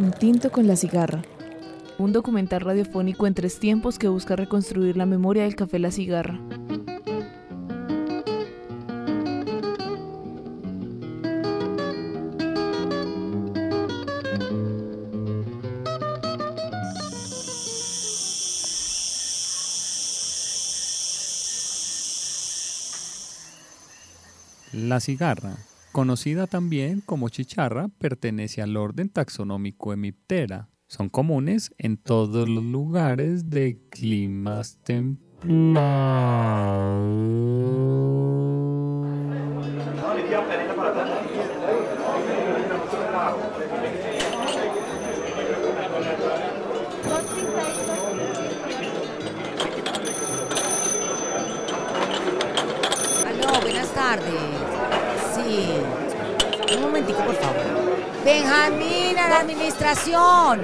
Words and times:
Un 0.00 0.12
tinto 0.12 0.50
con 0.50 0.66
la 0.66 0.76
cigarra. 0.76 1.20
Un 1.98 2.12
documental 2.14 2.62
radiofónico 2.62 3.26
en 3.26 3.34
tres 3.34 3.58
tiempos 3.58 3.98
que 3.98 4.08
busca 4.08 4.34
reconstruir 4.34 4.96
la 4.96 5.04
memoria 5.04 5.42
del 5.42 5.56
café 5.56 5.78
La 5.78 5.90
Cigarra. 5.90 6.40
La 24.72 24.98
cigarra, 25.00 25.58
conocida 25.90 26.46
también 26.46 27.00
como 27.00 27.28
chicharra, 27.28 27.88
pertenece 27.88 28.62
al 28.62 28.76
orden 28.76 29.08
taxonómico 29.08 29.92
Hemiptera. 29.92 30.68
Son 30.86 31.08
comunes 31.08 31.72
en 31.78 31.96
todos 31.96 32.48
los 32.48 32.64
lugares 32.64 33.48
de 33.50 33.80
climas 33.90 34.78
Aló, 53.26 53.60
buenas 53.62 53.88
Benjamín, 58.50 59.16
a 59.16 59.28
la 59.28 59.38
administración. 59.38 60.62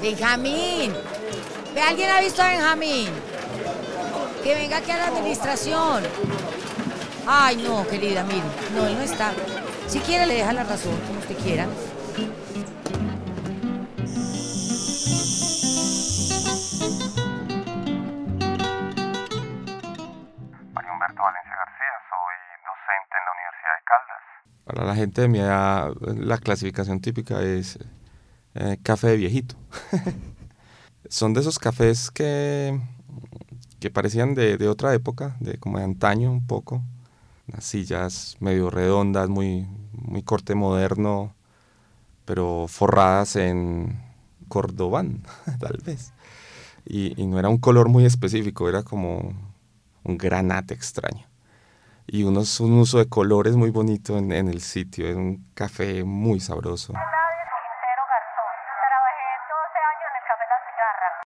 Benjamín. 0.00 0.94
¿Ve 1.74 1.80
alguien 1.80 2.08
ha 2.08 2.20
visto 2.20 2.40
a 2.40 2.50
Benjamín? 2.50 3.08
Que 4.44 4.54
venga 4.54 4.76
aquí 4.76 4.92
a 4.92 4.98
la 4.98 5.06
administración. 5.08 6.04
Ay, 7.26 7.56
no, 7.56 7.84
querida, 7.88 8.22
mire. 8.22 8.44
No, 8.76 8.86
él 8.86 8.96
no 8.96 9.02
está. 9.02 9.32
Si 9.88 9.98
quiere, 9.98 10.26
le 10.26 10.34
deja 10.34 10.52
la 10.52 10.62
razón, 10.62 10.96
como 11.08 11.18
usted 11.18 11.36
quiera. 11.38 11.66
Gente 24.98 25.22
de 25.22 25.28
mi 25.28 25.38
edad, 25.38 25.92
la 26.00 26.38
clasificación 26.38 27.00
típica 27.00 27.42
es 27.42 27.78
eh, 28.54 28.78
café 28.82 29.16
viejito. 29.16 29.54
Son 31.08 31.32
de 31.32 31.40
esos 31.40 31.58
cafés 31.58 32.10
que, 32.10 32.78
que 33.80 33.90
parecían 33.90 34.34
de, 34.34 34.68
otra 34.68 34.92
época, 34.94 35.36
de 35.40 35.58
como 35.58 35.78
de 35.78 35.84
antaño 35.84 36.30
un 36.30 36.46
poco. 36.46 36.82
Las 37.46 37.64
sillas 37.64 38.36
medio 38.40 38.68
redondas, 38.68 39.28
muy, 39.28 39.66
muy 39.92 40.22
corte 40.22 40.54
moderno, 40.54 41.34
pero 42.24 42.66
forradas 42.68 43.36
en 43.36 44.02
cordobán, 44.48 45.22
tal 45.60 45.80
vez. 45.84 46.12
Y 46.84 47.14
no 47.26 47.38
era 47.38 47.48
un 47.48 47.58
color 47.58 47.88
muy 47.88 48.04
específico, 48.04 48.68
era 48.68 48.82
como 48.82 49.32
un 50.04 50.18
granate 50.18 50.74
extraño. 50.74 51.27
Y 52.10 52.22
unos, 52.22 52.58
un 52.60 52.72
uso 52.72 52.98
de 52.98 53.06
colores 53.06 53.54
muy 53.54 53.70
bonito 53.70 54.16
en, 54.16 54.32
en 54.32 54.48
el 54.48 54.62
sitio, 54.62 55.06
es 55.08 55.16
un 55.16 55.44
café 55.54 56.04
muy 56.04 56.40
sabroso. 56.40 56.94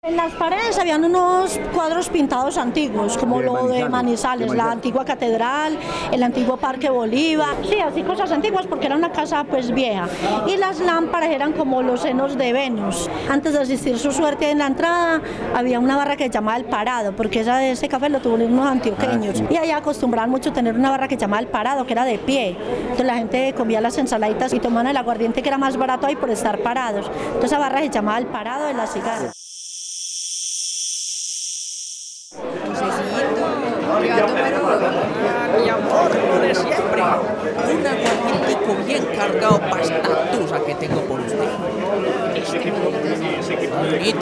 En 0.05 0.17
las 0.17 0.33
paredes 0.33 0.77
habían 0.77 1.03
unos 1.03 1.59
cuadros 1.73 2.09
pintados 2.09 2.59
antiguos, 2.59 3.17
como 3.17 3.41
lo 3.41 3.67
de 3.67 3.89
Manizales, 3.89 4.53
la 4.53 4.69
antigua 4.69 5.03
catedral, 5.03 5.79
el 6.11 6.21
antiguo 6.21 6.57
Parque 6.57 6.91
Bolívar, 6.91 7.55
sí, 7.67 7.79
así 7.79 8.03
cosas 8.03 8.31
antiguas 8.31 8.67
porque 8.67 8.85
era 8.85 8.95
una 8.95 9.11
casa 9.11 9.43
pues 9.45 9.71
vieja. 9.71 10.07
Y 10.45 10.57
las 10.57 10.79
lámparas 10.79 11.31
eran 11.31 11.53
como 11.53 11.81
los 11.81 12.01
senos 12.01 12.37
de 12.37 12.53
Venus. 12.53 13.09
Antes 13.27 13.53
de 13.53 13.61
asistir 13.61 13.97
su 13.97 14.11
suerte 14.11 14.51
en 14.51 14.59
la 14.59 14.67
entrada, 14.67 15.21
había 15.55 15.79
una 15.79 15.97
barra 15.97 16.15
que 16.15 16.25
se 16.25 16.29
llamaba 16.29 16.57
El 16.57 16.65
Parado, 16.65 17.15
porque 17.15 17.39
esa, 17.39 17.65
ese 17.65 17.89
café 17.89 18.07
lo 18.09 18.19
tuvieron 18.19 18.53
unos 18.53 18.67
antioqueños. 18.67 19.41
Y 19.49 19.57
allá 19.57 19.77
acostumbraban 19.77 20.29
mucho 20.29 20.53
tener 20.53 20.75
una 20.75 20.91
barra 20.91 21.07
que 21.07 21.15
se 21.15 21.21
llamaba 21.21 21.39
El 21.39 21.47
Parado, 21.47 21.87
que 21.87 21.93
era 21.93 22.05
de 22.05 22.19
pie. 22.19 22.55
Entonces 22.81 23.07
la 23.07 23.15
gente 23.15 23.55
comía 23.57 23.81
las 23.81 23.97
ensaladitas 23.97 24.53
y 24.53 24.59
tomaban 24.59 24.85
el 24.85 24.97
aguardiente 24.97 25.41
que 25.41 25.49
era 25.49 25.57
más 25.57 25.77
barato 25.77 26.05
ahí 26.05 26.15
por 26.15 26.29
estar 26.29 26.59
parados. 26.59 27.07
Entonces 27.07 27.53
esa 27.53 27.57
barra 27.57 27.79
se 27.79 27.89
llamaba 27.89 28.19
El 28.19 28.27
Parado 28.27 28.67
de 28.67 28.75
las 28.75 28.93
cigarras. 28.93 29.54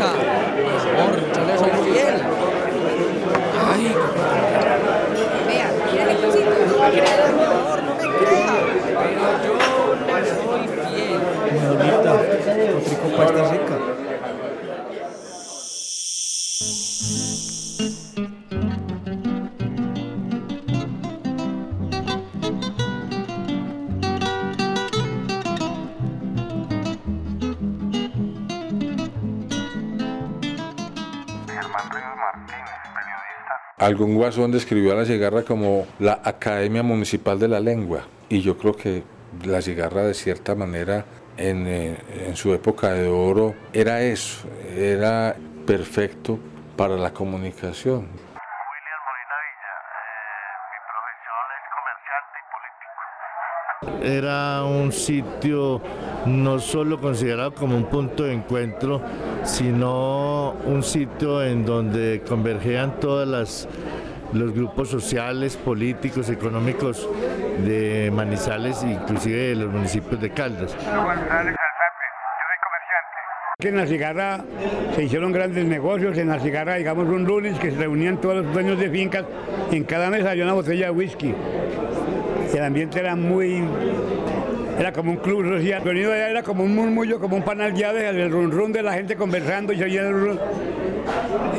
Mi 0.04 0.10
amor, 0.10 1.16
yo 1.34 1.42
le 1.46 1.58
soy 1.58 1.72
fiel. 1.94 2.16
Ay, 3.72 3.84
Vea, 5.48 5.68
mira 5.92 6.04
el 6.12 6.18
cosito. 6.18 6.50
no 6.68 6.76
me 6.84 6.90
crea, 6.92 7.26
no 7.82 7.94
me 7.96 8.06
crea. 8.18 8.56
Pero 9.00 9.28
yo 9.46 9.58
le 10.08 10.20
soy 10.30 10.64
fiel. 10.68 11.22
Algún 33.94 34.16
guasón 34.16 34.52
describió 34.52 34.94
a 34.94 34.96
la 34.96 35.06
cigarra 35.06 35.44
como 35.44 35.86
la 36.00 36.20
Academia 36.24 36.82
Municipal 36.82 37.38
de 37.38 37.48
la 37.48 37.60
Lengua 37.60 38.08
y 38.28 38.42
yo 38.42 38.58
creo 38.58 38.76
que 38.76 39.04
la 39.46 39.62
cigarra 39.62 40.02
de 40.02 40.16
cierta 40.16 40.56
manera 40.56 41.06
en, 41.38 41.68
eh, 41.68 41.96
en 42.26 42.36
su 42.36 42.56
época 42.56 42.90
de 42.90 43.08
oro 43.08 43.54
era 43.72 44.02
eso, 44.02 44.48
era 44.76 45.36
perfecto 45.68 46.40
para 46.76 46.96
la 46.96 47.14
comunicación. 47.14 48.08
William 48.08 49.02
Molina 49.06 49.38
Villa, 49.46 49.74
eh, 50.02 50.58
mi 50.74 50.80
profesión 50.90 51.46
es 51.54 51.66
comerciante 51.78 52.36
y 52.42 52.46
político. 53.92 54.18
Era 54.18 54.64
un 54.64 54.92
sitio 54.92 55.82
no 56.26 56.60
solo 56.60 57.00
considerado 57.00 57.54
como 57.54 57.76
un 57.76 57.86
punto 57.86 58.24
de 58.24 58.34
encuentro, 58.34 59.02
sino 59.44 60.56
un 60.66 60.84
sitio 60.84 61.44
en 61.44 61.66
donde 61.66 62.22
convergían 62.28 63.00
todas 63.00 63.28
las 63.28 63.68
los 64.34 64.54
grupos 64.54 64.90
sociales, 64.90 65.58
políticos, 65.58 66.30
económicos 66.30 67.08
de 67.64 68.12
Manizales, 68.12 68.84
inclusive 68.84 69.50
de 69.50 69.56
los 69.56 69.72
municipios 69.72 70.20
de 70.20 70.32
Caldas. 70.32 70.76
En 73.60 73.78
la 73.78 73.86
cigarra 73.88 74.44
se 74.96 75.04
hicieron 75.04 75.32
grandes 75.32 75.66
negocios, 75.66 76.18
en 76.18 76.30
la 76.30 76.40
cigarra, 76.40 76.76
digamos, 76.76 77.08
un 77.08 77.24
lunes 77.24 77.58
que 77.60 77.72
se 77.72 77.78
reunían 77.78 78.20
todos 78.20 78.44
los 78.44 78.54
dueños 78.54 78.80
de 78.80 78.90
fincas, 78.90 79.26
en 79.72 79.84
cada 79.84 80.10
mesa 80.10 80.32
había 80.32 80.44
una 80.44 80.54
botella 80.54 80.88
de 80.88 80.92
whisky. 80.92 81.34
El 82.54 82.64
ambiente 82.64 83.00
era 83.00 83.16
muy, 83.16 83.64
era 84.78 84.92
como 84.92 85.12
un 85.12 85.18
club 85.18 85.46
social. 85.46 85.82
El 85.82 85.88
sonido 85.88 86.14
era 86.14 86.44
como 86.44 86.64
un 86.64 86.76
murmullo, 86.76 87.20
como 87.20 87.36
un 87.36 87.44
panal 87.44 87.74
llave, 87.74 88.08
el 88.08 88.32
run 88.32 88.52
run 88.52 88.72
de 88.72 88.82
la 88.82 88.94
gente 88.94 89.16
conversando 89.16 89.74
y 89.74 89.78
se 89.78 89.84
oía 89.84 90.02
el. 90.08 90.40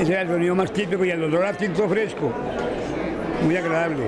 Ese 0.01 0.13
era 0.13 0.23
el 0.23 0.29
sonido 0.29 0.55
más 0.55 0.73
típico 0.73 1.05
y 1.05 1.11
el 1.11 1.23
olor 1.23 1.47
a 1.47 1.53
tinto 1.53 1.89
fresco. 1.89 2.33
Muy 3.45 3.57
agradable. 3.57 4.05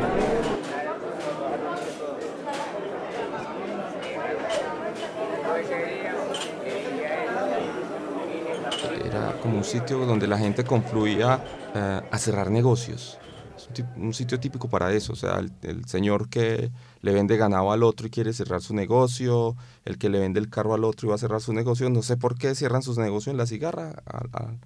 Era 9.04 9.32
como 9.40 9.58
un 9.58 9.64
sitio 9.64 9.98
donde 9.98 10.26
la 10.26 10.38
gente 10.38 10.64
confluía 10.64 11.40
eh, 11.74 12.00
a 12.10 12.18
cerrar 12.18 12.50
negocios. 12.50 13.18
Un, 13.96 14.14
sitio 14.14 14.38
típico 14.40 14.68
para 14.68 14.92
eso. 14.92 15.12
O 15.12 15.16
sea, 15.16 15.38
el, 15.38 15.52
el 15.62 15.84
señor 15.86 16.28
que 16.28 16.70
le 17.02 17.12
vende 17.12 17.36
ganado 17.36 17.72
al 17.72 17.82
otro 17.82 18.06
y 18.06 18.10
quiere 18.10 18.32
cerrar 18.32 18.62
su 18.62 18.74
negocio, 18.74 19.56
el 19.84 19.98
que 19.98 20.08
le 20.08 20.18
vende 20.20 20.40
el 20.40 20.48
carro 20.50 20.74
al 20.74 20.84
otro 20.84 21.06
y 21.06 21.10
va 21.10 21.16
a 21.16 21.18
cerrar 21.18 21.40
su 21.40 21.52
negocio. 21.52 21.90
No 21.90 22.02
sé 22.02 22.16
por 22.16 22.36
qué 22.38 22.54
cierran 22.54 22.82
sus 22.82 22.98
negocios 22.98 23.32
en 23.32 23.38
la 23.38 23.46
cigarra 23.46 24.02
al, 24.06 24.28
al- 24.32 24.58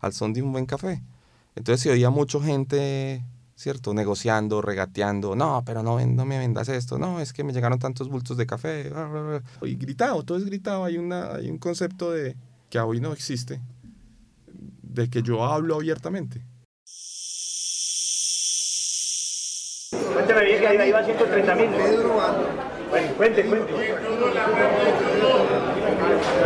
al 0.00 0.12
son 0.12 0.32
de 0.32 0.42
un 0.42 0.52
buen 0.52 0.66
café. 0.66 1.02
Entonces 1.56 1.82
se 1.82 1.90
oía 1.90 2.10
mucha 2.10 2.40
gente 2.40 3.24
¿cierto? 3.56 3.94
Negociando, 3.94 4.60
regateando, 4.62 5.36
no, 5.36 5.62
pero 5.64 5.82
no, 5.82 6.04
no 6.04 6.24
me 6.24 6.38
vendas 6.38 6.68
esto, 6.68 6.98
no, 6.98 7.20
es 7.20 7.32
que 7.32 7.44
me 7.44 7.52
llegaron 7.52 7.78
tantos 7.78 8.08
bultos 8.08 8.36
de 8.36 8.46
café, 8.46 8.90
y 9.62 9.76
gritado, 9.76 10.24
todo 10.24 10.38
es 10.38 10.44
gritado, 10.44 10.84
hay, 10.84 10.98
una, 10.98 11.34
hay 11.34 11.50
un 11.50 11.58
concepto 11.58 12.10
de 12.10 12.36
que 12.68 12.80
hoy 12.80 13.00
no 13.00 13.12
existe, 13.12 13.60
de 14.82 15.08
que 15.08 15.22
yo 15.22 15.44
hablo 15.44 15.76
abiertamente. 15.76 16.42
Cuénteme 20.14 20.44
bien 20.44 20.60
que 20.60 20.66
ahí 20.68 20.92
va 20.92 21.02
130 21.04 21.54
mil. 21.54 21.70
Bueno, 22.90 23.08
cuente, 23.16 23.44
cuente. 23.44 23.72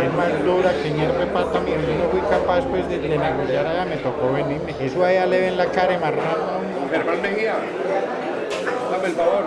Es 0.03 0.13
más 0.13 0.43
dura 0.43 0.71
que 0.81 0.91
hierve 0.91 1.25
pata, 1.27 1.59
mi 1.59 1.71
yo 1.71 1.77
no 1.77 2.09
fui 2.09 2.21
capaz 2.21 2.65
pues 2.65 2.87
de, 2.89 2.97
de 2.97 3.17
negociar 3.17 3.67
allá, 3.67 3.85
me 3.85 3.97
tocó 3.97 4.31
venirme. 4.33 4.75
Eso 4.79 5.03
allá 5.03 5.25
le 5.25 5.41
ven 5.41 5.57
la 5.57 5.65
cara 5.67 5.89
de 5.93 5.97
marrano. 5.99 6.59
Germán 6.89 7.21
Mejía, 7.21 7.55
dame 8.91 9.07
el 9.07 9.13
favor. 9.13 9.45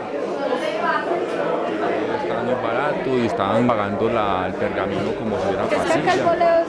Estaban 2.22 2.62
barato 2.62 3.18
y 3.18 3.26
estaban 3.26 3.66
pagando 3.66 4.08
la, 4.08 4.46
el 4.46 4.54
pergamino 4.54 5.12
como 5.18 5.36
si 5.38 5.42
fuera 5.42 5.64
pasilla. 5.64 6.64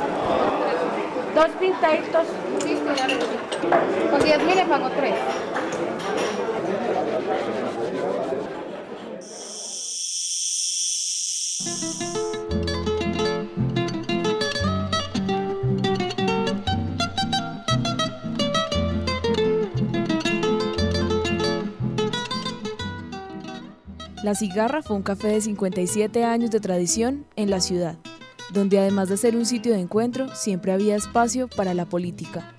Dos 1.35 1.49
pintaditos, 1.59 2.25
listo, 2.65 2.93
ya 2.95 3.07
lo 3.07 3.15
Con 4.11 4.23
10 4.23 4.43
mil 4.43 4.55
le 4.55 4.65
pago 4.65 4.89
tres. 4.95 5.15
La 24.33 24.39
Cigarra 24.39 24.81
fue 24.81 24.95
un 24.95 25.03
café 25.03 25.27
de 25.27 25.41
57 25.41 26.23
años 26.23 26.49
de 26.49 26.59
tradición 26.59 27.23
en 27.35 27.51
la 27.51 27.59
ciudad, 27.59 27.97
donde 28.51 28.79
además 28.79 29.07
de 29.07 29.15
ser 29.15 29.35
un 29.35 29.45
sitio 29.45 29.73
de 29.73 29.79
encuentro, 29.79 30.33
siempre 30.33 30.71
había 30.71 30.95
espacio 30.95 31.47
para 31.47 31.75
la 31.75 31.85
política. 31.85 32.51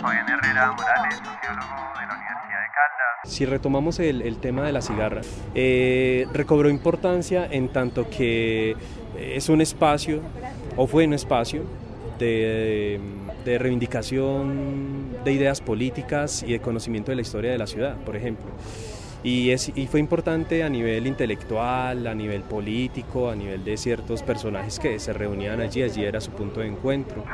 Herrera 0.00 0.70
Morales, 0.70 1.16
sociólogo 1.16 1.74
de 1.98 2.06
la 2.06 2.14
Universidad 2.14 2.60
de 2.60 2.70
Caldas. 2.70 3.34
Si 3.34 3.46
retomamos 3.46 3.98
el, 3.98 4.38
tema 4.38 4.62
de 4.62 4.70
la 4.70 4.80
cigarra, 4.80 5.22
eh, 5.56 6.28
recobró 6.32 6.70
importancia 6.70 7.48
en 7.50 7.68
tanto 7.72 8.08
que 8.08 8.76
es 9.18 9.48
un 9.48 9.60
espacio, 9.60 10.20
o 10.76 10.86
fue 10.86 11.04
un 11.04 11.14
espacio, 11.14 11.64
de, 12.18 13.00
reivindicación 13.44 15.22
de 15.24 15.32
ideas 15.32 15.60
políticas 15.60 16.42
y 16.42 16.52
de 16.52 16.60
conocimiento 16.60 17.12
de 17.12 17.16
la 17.16 17.22
historia 17.22 17.50
de 17.52 17.58
la 17.58 17.66
ciudad, 17.66 17.96
por 18.04 18.16
ejemplo. 18.16 18.46
Y, 19.22 19.52
es, 19.52 19.72
y 19.74 19.86
fue 19.86 20.00
importante 20.00 20.62
a 20.62 20.68
nivel 20.68 21.06
intelectual, 21.06 22.06
a 22.06 22.14
nivel 22.14 22.42
político, 22.42 23.30
a 23.30 23.34
nivel 23.34 23.64
de 23.64 23.76
ciertos 23.78 24.22
personajes 24.22 24.78
que 24.78 24.98
se 24.98 25.14
reunían 25.14 25.60
allí, 25.60 25.82
allí 25.82 26.04
era 26.04 26.20
su 26.20 26.30
punto 26.30 26.60
de 26.60 26.66
encuentro. 26.66 27.24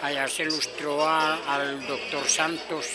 Allá 0.00 0.26
se 0.28 0.44
ilustró 0.44 1.06
al 1.06 1.86
doctor 1.86 2.24
Santos, 2.24 2.86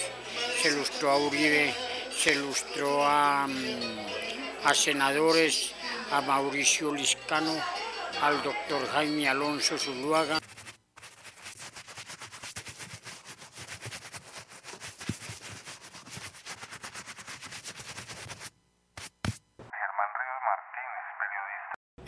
se 0.60 0.70
ilustró 0.70 1.12
a 1.12 1.18
Uribe, 1.20 1.72
se 2.10 2.34
ilustró 2.34 3.06
a, 3.06 3.46
mm, 3.46 4.66
a 4.66 4.74
senadores, 4.74 5.76
a 6.12 6.22
Mauricio 6.22 6.96
Liscano, 6.96 7.54
al 8.24 8.42
doctor 8.42 8.88
Jaime 8.88 9.30
Alonso 9.30 9.78
Zuluaga. 9.78 10.40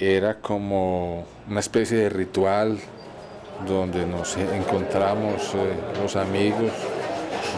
Era 0.07 0.35
como 0.35 1.25
una 1.49 1.59
especie 1.59 1.97
de 1.97 2.07
ritual 2.07 2.77
donde 3.67 4.05
nos 4.05 4.37
encontramos 4.37 5.53
eh, 5.53 6.01
los 6.01 6.15
amigos 6.15 6.71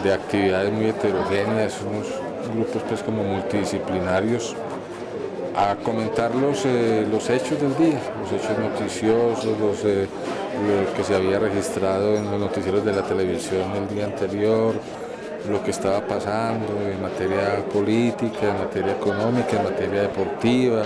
de 0.02 0.12
actividades 0.12 0.72
muy 0.72 0.86
heterogéneas, 0.86 1.80
unos 1.80 2.08
grupos 2.52 2.82
pues 2.88 3.04
como 3.04 3.22
multidisciplinarios 3.22 4.56
a 5.54 5.76
comentar 5.76 6.34
los, 6.34 6.64
eh, 6.64 7.06
los 7.08 7.30
hechos 7.30 7.60
del 7.60 7.76
día, 7.76 8.00
los 8.20 8.32
hechos 8.32 8.58
noticiosos, 8.58 9.56
los, 9.60 9.84
eh, 9.84 10.08
lo 10.66 10.92
que 10.94 11.04
se 11.04 11.14
había 11.14 11.38
registrado 11.38 12.16
en 12.16 12.32
los 12.32 12.40
noticieros 12.40 12.84
de 12.84 12.92
la 12.94 13.02
televisión 13.02 13.76
el 13.76 13.94
día 13.94 14.06
anterior, 14.06 14.74
lo 15.48 15.62
que 15.62 15.70
estaba 15.70 16.00
pasando 16.00 16.66
en 16.82 17.00
materia 17.00 17.64
política, 17.72 18.48
en 18.48 18.58
materia 18.58 18.94
económica, 18.94 19.56
en 19.56 19.62
materia 19.62 20.02
deportiva, 20.02 20.82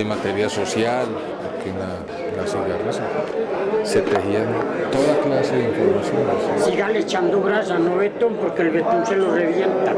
en 0.00 0.08
materia 0.08 0.48
social, 0.48 1.06
porque 1.42 1.70
en 1.70 1.78
la, 1.78 2.36
las 2.36 2.50
cigarras 2.50 3.02
se, 3.82 4.02
tejían 4.02 4.46
toda 4.92 5.20
clase 5.22 5.56
de 5.56 5.64
información. 5.64 6.58
Sigan 6.60 6.96
echando 6.96 7.40
brasa, 7.40 7.78
no 7.78 7.96
betón, 7.96 8.36
porque 8.36 8.62
el 8.62 8.70
betón 8.70 9.06
se 9.06 9.16
lo 9.16 9.34
revienta. 9.34 9.94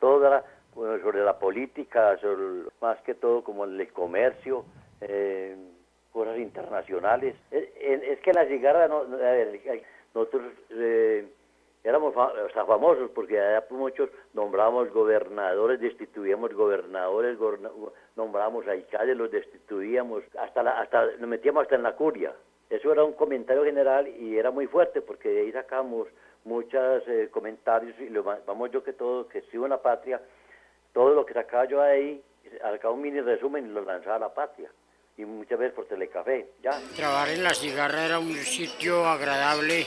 Toda 0.00 0.42
sobre 0.74 1.22
la 1.22 1.38
política, 1.38 2.16
sobre, 2.18 2.70
más 2.80 2.98
que 3.02 3.14
todo 3.14 3.44
como 3.44 3.64
el 3.64 3.92
comercio, 3.92 4.64
eh, 5.00 5.56
cosas 6.10 6.38
internacionales. 6.38 7.36
Es, 7.50 8.18
que 8.20 8.32
la 8.32 8.46
cigarra, 8.46 8.88
no, 8.88 9.04
nosotros 10.14 10.42
eh, 10.70 11.26
éramos 11.82 12.14
famosos 12.66 13.10
porque 13.14 13.40
allá 13.40 13.64
muchos 13.70 14.10
nombrábamos 14.34 14.92
gobernadores, 14.92 15.80
destituíamos 15.80 16.52
gobernadores, 16.52 17.38
nombrábamos 18.16 18.66
alcaldes, 18.68 19.16
los 19.16 19.30
destituíamos, 19.30 20.22
hasta, 20.38 20.60
hasta 20.80 21.06
nos 21.18 21.28
metíamos 21.28 21.62
hasta 21.62 21.76
en 21.76 21.82
la 21.82 21.96
curia. 21.96 22.34
Eso 22.68 22.92
era 22.92 23.02
un 23.02 23.14
comentario 23.14 23.64
general 23.64 24.06
y 24.06 24.36
era 24.36 24.50
muy 24.50 24.66
fuerte 24.66 25.00
porque 25.00 25.28
de 25.28 25.40
ahí 25.40 25.52
sacamos 25.52 26.08
muchos 26.44 27.02
eh, 27.08 27.28
comentarios 27.30 27.98
y 27.98 28.08
lo, 28.08 28.22
vamos 28.22 28.70
yo 28.70 28.84
que 28.84 28.92
todo, 28.92 29.26
que 29.26 29.38
escribo 29.38 29.64
en 29.66 29.70
la 29.70 29.82
patria, 29.82 30.20
todo 30.92 31.14
lo 31.14 31.26
que 31.26 31.34
sacaba 31.34 31.64
yo 31.64 31.82
ahí, 31.82 32.22
sacaba 32.60 32.94
un 32.94 33.02
mini 33.02 33.20
resumen 33.20 33.66
y 33.66 33.70
lo 33.70 33.82
lanzaba 33.82 34.16
a 34.16 34.20
la 34.20 34.34
patria. 34.34 34.70
Y 35.16 35.24
muchas 35.24 35.58
veces 35.58 35.74
por 35.74 35.86
telecafé, 35.86 36.48
ya. 36.62 36.70
Trabajar 36.96 37.28
en 37.30 37.42
la 37.42 37.50
cigarra 37.50 38.06
era 38.06 38.18
un 38.18 38.32
sitio 38.32 39.04
agradable 39.06 39.86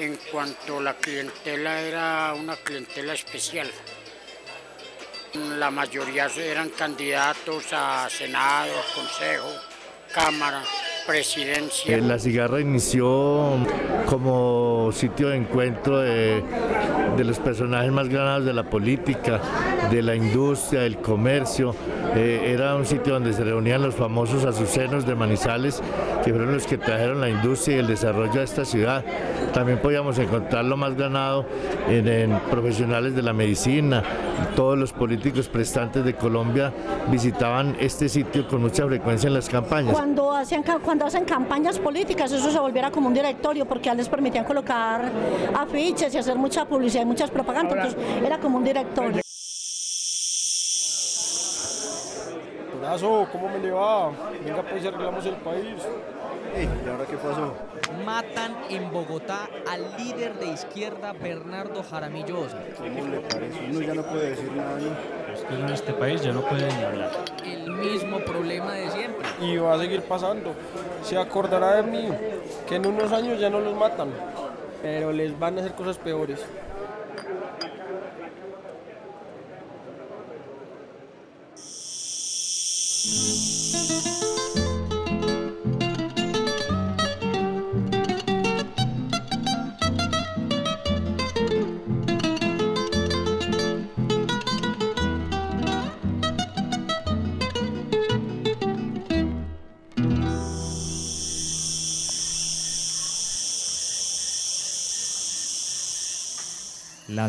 en 0.00 0.18
cuanto 0.32 0.80
la 0.80 0.94
clientela 0.94 1.80
era 1.80 2.34
una 2.34 2.56
clientela 2.56 3.12
especial. 3.12 3.70
La 5.58 5.70
mayoría 5.70 6.26
eran 6.38 6.70
candidatos 6.70 7.66
a 7.72 8.08
Senado, 8.08 8.72
Consejo, 8.94 9.48
Cámara 10.12 10.62
presidencia. 11.06 11.98
La 11.98 12.18
cigarra 12.18 12.60
inició 12.60 13.56
como 14.06 14.90
sitio 14.92 15.28
de 15.30 15.36
encuentro 15.36 15.98
de, 15.98 16.42
los 17.18 17.38
personajes 17.38 17.92
más 17.92 18.08
ganados 18.08 18.44
de 18.44 18.52
la 18.52 18.62
política, 18.62 19.40
de 19.90 20.02
la 20.02 20.14
industria, 20.14 20.82
del 20.82 20.98
comercio. 20.98 21.74
Eh, 22.14 22.52
era 22.54 22.76
un 22.76 22.86
sitio 22.86 23.14
donde 23.14 23.32
se 23.32 23.44
reunían 23.44 23.82
los 23.82 23.94
famosos 23.94 24.44
azucenos 24.44 25.04
de 25.04 25.14
Manizales, 25.14 25.82
que 26.24 26.30
fueron 26.30 26.52
los 26.52 26.66
que 26.66 26.78
trajeron 26.78 27.20
la 27.20 27.28
industria 27.28 27.76
y 27.76 27.80
el 27.80 27.86
desarrollo 27.88 28.40
a 28.40 28.44
esta 28.44 28.64
ciudad. 28.64 29.04
También 29.52 29.78
podíamos 29.78 30.18
encontrar 30.18 30.64
lo 30.64 30.76
más 30.76 30.96
ganado 30.96 31.44
en, 31.88 32.06
en 32.06 32.38
profesionales 32.50 33.14
de 33.14 33.22
la 33.22 33.32
medicina. 33.32 34.02
Todos 34.54 34.78
los 34.78 34.92
políticos 34.92 35.48
prestantes 35.48 36.04
de 36.04 36.14
Colombia 36.14 36.72
visitaban 37.10 37.76
este 37.80 38.08
sitio 38.08 38.46
con 38.46 38.62
mucha 38.62 38.86
frecuencia 38.86 39.28
en 39.28 39.34
las 39.34 39.48
campañas. 39.48 39.92
Cuando 39.92 40.32
hacían, 40.32 40.62
cuando 40.84 41.06
hacen 41.06 41.24
campañas 41.24 41.78
políticas, 41.78 42.32
eso 42.32 42.50
se 42.50 42.58
volviera 42.58 42.90
como 42.90 43.08
un 43.08 43.14
directorio, 43.14 43.66
porque 43.66 43.86
ya 43.86 43.94
les 43.94 44.08
permitían 44.08 44.44
colocar 44.44 45.10
afiches 45.56 46.14
y 46.14 46.18
hacer 46.18 46.36
mucha 46.36 46.64
publicidad 46.64 47.02
y 47.02 47.06
muchas 47.06 47.30
propagandas, 47.30 47.94
entonces 47.94 48.24
era 48.24 48.38
como 48.38 48.58
un 48.58 48.64
directorio. 48.64 49.22
¿cómo 52.98 53.48
me 53.48 53.58
le 53.60 53.70
va? 53.70 54.10
Venga 54.44 54.62
pues 54.62 54.84
arreglamos 54.84 55.24
el 55.24 55.36
país. 55.36 55.76
¿Y 56.56 56.88
ahora 56.88 57.04
qué 57.06 57.16
pasó? 57.16 57.54
Matan 58.04 58.56
en 58.68 58.90
Bogotá 58.92 59.48
al 59.68 59.96
líder 59.96 60.34
de 60.38 60.46
izquierda 60.46 61.12
Bernardo 61.12 61.82
Jaramillo 61.82 62.46
¿Cómo 62.76 63.06
le 63.08 63.20
parece? 63.20 63.58
Uno 63.70 63.80
ya 63.80 63.94
no 63.94 64.02
puede 64.02 64.30
decir 64.30 64.52
nada, 64.52 64.78
¿no? 64.78 65.32
Es 65.32 65.42
que 65.42 65.54
en 65.54 65.68
este 65.68 65.92
país 65.92 66.22
ya 66.22 66.32
no 66.32 66.42
pueden 66.42 66.68
ni 66.76 66.84
hablar. 66.84 67.10
El 67.44 67.70
mismo 67.70 68.18
problema 68.20 68.74
de 68.74 68.90
siempre. 68.90 69.28
Y 69.40 69.56
va 69.56 69.74
a 69.74 69.78
seguir 69.78 70.02
pasando. 70.02 70.54
Se 71.02 71.16
acordará 71.16 71.76
de 71.76 71.82
mí 71.84 72.08
que 72.68 72.76
en 72.76 72.86
unos 72.86 73.12
años 73.12 73.40
ya 73.40 73.48
no 73.48 73.60
los 73.60 73.74
matan, 73.76 74.08
pero 74.82 75.12
les 75.12 75.38
van 75.38 75.56
a 75.56 75.60
hacer 75.60 75.74
cosas 75.74 75.98
peores. 75.98 76.44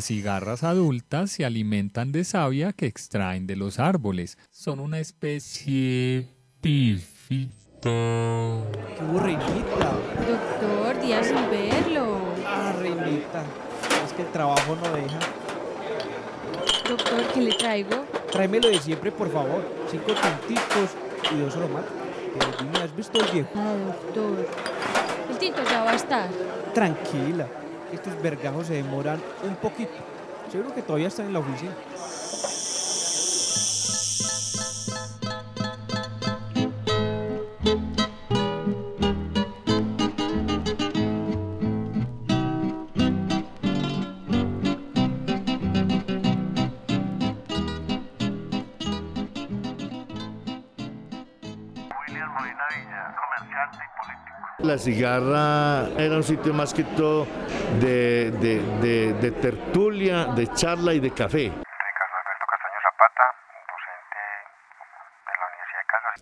Las 0.02 0.08
cigarras 0.08 0.64
adultas 0.64 1.30
se 1.30 1.46
alimentan 1.46 2.12
de 2.12 2.24
savia 2.24 2.74
que 2.74 2.88
extraen 2.88 3.46
de 3.46 3.56
los 3.56 3.78
árboles. 3.78 4.40
Son 4.50 4.80
una 4.80 4.98
especie 4.98 6.28
epífita. 6.58 7.52
¡Qué 7.84 9.04
burrinita! 9.12 9.94
Doctor, 10.28 11.00
días 11.04 11.28
sin 11.28 11.36
verlo. 11.52 12.18
Ah, 12.48 12.74
reinita. 12.80 13.44
Es 14.04 14.14
que 14.14 14.24
el 14.24 14.32
trabajo 14.32 14.76
no 14.76 14.92
deja. 14.92 15.20
Doctor, 16.90 17.22
¿qué 17.36 17.42
le 17.42 17.52
traigo? 17.52 18.04
Tráemelo 18.32 18.70
de 18.70 18.80
siempre, 18.80 19.12
por 19.12 19.32
favor. 19.32 19.64
Cinco 19.92 20.14
tinticos 20.48 20.96
y 21.32 21.42
dos 21.42 21.56
aromáticos. 21.56 21.96
Pero 22.40 22.52
dime, 22.58 22.84
¿has 22.84 22.96
visto 22.96 23.24
el 23.24 23.32
viejo? 23.32 23.50
Ah, 23.54 23.76
doctor. 23.86 24.48
El 25.30 25.38
tinto 25.38 25.62
ya 25.70 25.84
va 25.84 25.92
a 25.92 25.96
estar. 25.96 26.28
Tranquila. 26.74 27.48
Estos 27.92 28.22
vergajos 28.22 28.68
se 28.68 28.76
demoran 28.76 29.22
un 29.44 29.56
poquito. 29.56 29.92
Seguro 30.52 30.74
que 30.74 30.82
todavía 30.82 31.08
están 31.08 31.28
en 31.28 31.34
la 31.34 31.40
oficina. 31.40 31.72
La 54.72 54.78
cigarra 54.78 55.90
era 55.98 56.16
un 56.16 56.24
sitio 56.24 56.54
más 56.54 56.74
que 56.74 56.86
todo 56.86 57.28
de, 57.82 58.32
de- 58.40 58.62
de- 58.82 59.14
de 59.16 59.32
tertulia, 59.32 60.28
de 60.28 60.48
charla 60.54 60.94
y 60.94 61.02
de 61.02 61.12
café. 61.12 61.52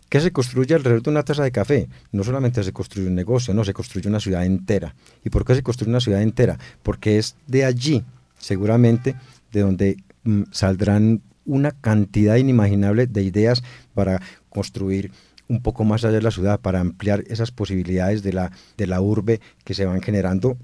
¿Qué 0.10 0.20
se 0.20 0.32
construye 0.32 0.74
alrededor 0.74 1.04
de 1.04 1.10
una 1.12 1.22
taza 1.22 1.44
de 1.44 1.52
café? 1.52 1.90
No 2.12 2.24
solamente 2.24 2.64
se 2.64 2.74
construye 2.74 3.08
un 3.08 3.14
negocio, 3.14 3.54
no, 3.54 3.64
se 3.64 3.72
construye 3.76 4.10
una 4.10 4.20
ciudad 4.20 4.44
entera. 4.44 4.96
¿Y 5.24 5.30
por 5.30 5.46
qué 5.46 5.54
se 5.54 5.62
construye 5.62 5.92
una 5.92 6.00
ciudad 6.00 6.24
entera? 6.24 6.58
Porque 6.82 7.20
es 7.20 7.36
de 7.46 7.66
allí, 7.66 8.04
seguramente, 8.40 9.14
de 9.52 9.62
donde 9.62 9.98
mm, 10.24 10.46
saldrán 10.50 11.22
una 11.46 11.70
cantidad 11.70 12.36
inimaginable 12.38 13.06
de 13.06 13.22
ideas 13.22 13.64
para 13.94 14.20
construir 14.50 15.12
un 15.50 15.62
poco 15.62 15.84
más 15.84 16.06
allá 16.06 16.14
de 16.14 16.22
la 16.22 16.32
ciudad, 16.32 16.60
para 16.62 16.80
ampliar 16.80 17.24
esas 17.28 17.52
posibilidades 17.52 18.24
de 18.24 18.34
la, 18.34 18.52
de 18.78 18.88
la 18.88 19.02
urbe 19.02 19.42
que 19.66 19.74
se 19.74 19.86
van 19.86 20.02
generando 20.02 20.56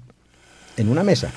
en 0.76 0.88
una 0.88 1.02
mesa. 1.02 1.30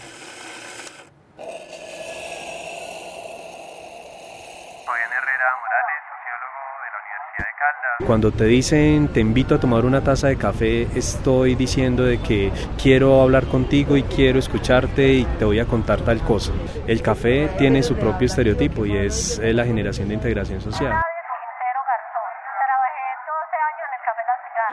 Cuando 8.05 8.31
te 8.31 8.45
dicen 8.45 9.09
te 9.09 9.19
invito 9.19 9.55
a 9.55 9.59
tomar 9.59 9.85
una 9.85 10.01
taza 10.01 10.29
de 10.29 10.37
café, 10.37 10.87
estoy 10.95 11.55
diciendo 11.55 12.03
de 12.05 12.19
que 12.19 12.51
quiero 12.81 13.21
hablar 13.21 13.45
contigo 13.45 13.97
y 13.97 14.03
quiero 14.03 14.39
escucharte 14.39 15.13
y 15.13 15.25
te 15.37 15.45
voy 15.45 15.59
a 15.59 15.65
contar 15.65 16.01
tal 16.01 16.19
cosa. 16.21 16.51
El 16.87 17.01
café 17.01 17.49
tiene 17.57 17.83
su 17.83 17.95
propio 17.95 18.25
estereotipo 18.25 18.85
y 18.85 18.95
es 18.95 19.39
eh, 19.39 19.53
la 19.53 19.65
generación 19.65 20.07
de 20.07 20.15
integración 20.15 20.61
social. 20.61 20.93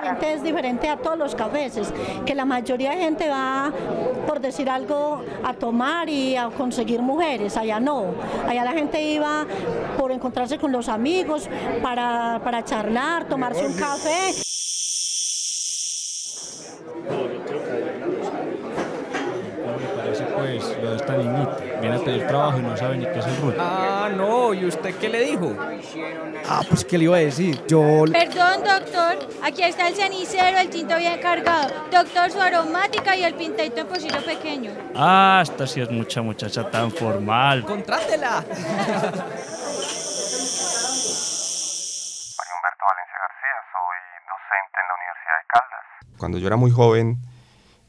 Gente 0.06 0.32
es 0.34 0.42
diferente 0.42 0.88
a 0.88 0.96
todos 0.96 1.18
los 1.18 1.34
cafés, 1.34 1.76
es 1.76 1.92
que 2.24 2.34
la 2.34 2.44
mayoría 2.44 2.90
de 2.90 2.98
gente 2.98 3.28
va, 3.28 3.72
por 4.26 4.40
decir 4.40 4.68
algo, 4.70 5.22
a 5.44 5.52
tomar 5.54 6.08
y 6.08 6.36
a 6.36 6.48
conseguir 6.48 7.02
mujeres, 7.02 7.56
allá 7.56 7.80
no, 7.80 8.06
allá 8.48 8.64
la 8.64 8.72
gente 8.72 9.02
iba 9.02 9.46
por 9.98 10.12
encontrarse 10.12 10.58
con 10.58 10.72
los 10.72 10.88
amigos, 10.88 11.48
para, 11.82 12.40
para 12.42 12.64
charlar, 12.64 13.26
tomarse 13.26 13.66
un 13.66 13.74
café. 13.74 14.45
Pedir 22.06 22.26
trabajo 22.28 22.58
y 22.58 22.62
no 22.62 22.76
sabe 22.76 22.96
ni 22.98 23.04
qué 23.04 23.18
es 23.18 23.26
el 23.26 23.36
rulo. 23.38 23.56
Ah, 23.58 24.08
no. 24.14 24.54
¿Y 24.54 24.64
usted 24.64 24.94
qué 24.96 25.08
le 25.08 25.20
dijo? 25.24 25.56
Ah, 26.48 26.62
pues 26.68 26.84
qué 26.84 26.98
le 26.98 27.04
iba 27.04 27.16
a 27.16 27.20
decir. 27.20 27.60
Yo... 27.66 28.04
Perdón, 28.12 28.62
doctor. 28.62 29.18
Aquí 29.42 29.62
está 29.64 29.88
el 29.88 29.96
cenicero, 29.96 30.56
el 30.58 30.70
tinto 30.70 30.96
bien 30.96 31.20
cargado. 31.20 31.68
Doctor, 31.90 32.30
su 32.30 32.40
aromática 32.40 33.16
y 33.16 33.24
el 33.24 33.34
pintadito 33.34 33.80
en 33.80 33.88
pocillo 33.88 34.24
pequeño. 34.24 34.70
Ah, 34.94 35.40
esta 35.42 35.66
sí 35.66 35.80
es 35.80 35.90
mucha 35.90 36.22
muchacha 36.22 36.70
tan 36.70 36.92
formal. 36.92 37.64
¡Contrátela! 37.64 38.34
Mario 38.36 38.54
Humberto 42.54 42.84
Valencia 42.86 43.18
García, 43.24 43.56
soy 43.72 43.98
docente 44.30 44.78
en 44.78 44.86
la 44.86 44.94
Universidad 44.94 45.36
de 45.40 45.46
Caldas. 45.48 45.84
Cuando 46.18 46.38
yo 46.38 46.46
era 46.46 46.56
muy 46.56 46.70
joven, 46.70 47.18